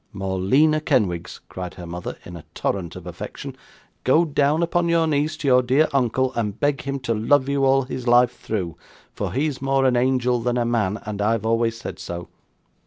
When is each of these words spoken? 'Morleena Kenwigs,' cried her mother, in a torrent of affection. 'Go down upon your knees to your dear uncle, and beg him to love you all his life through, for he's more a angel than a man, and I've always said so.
'Morleena 0.11 0.81
Kenwigs,' 0.81 1.41
cried 1.47 1.75
her 1.75 1.85
mother, 1.85 2.17
in 2.25 2.35
a 2.35 2.43
torrent 2.55 2.95
of 2.95 3.05
affection. 3.05 3.55
'Go 4.03 4.25
down 4.25 4.63
upon 4.63 4.89
your 4.89 5.05
knees 5.05 5.37
to 5.37 5.47
your 5.47 5.61
dear 5.61 5.87
uncle, 5.93 6.33
and 6.33 6.59
beg 6.59 6.81
him 6.81 6.99
to 7.01 7.13
love 7.13 7.47
you 7.47 7.63
all 7.63 7.83
his 7.83 8.07
life 8.07 8.35
through, 8.35 8.75
for 9.13 9.31
he's 9.31 9.61
more 9.61 9.85
a 9.85 9.95
angel 9.95 10.39
than 10.39 10.57
a 10.57 10.65
man, 10.65 10.99
and 11.05 11.21
I've 11.21 11.45
always 11.45 11.77
said 11.77 11.99
so. 11.99 12.29